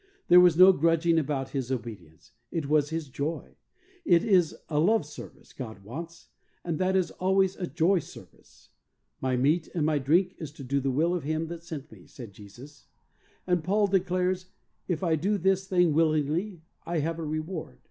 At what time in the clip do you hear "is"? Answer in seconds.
4.23-4.55, 6.95-7.11, 10.39-10.51